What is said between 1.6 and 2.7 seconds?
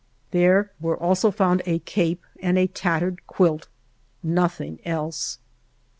a cape and a